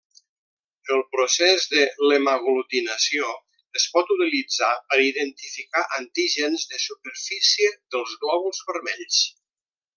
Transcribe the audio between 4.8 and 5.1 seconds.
per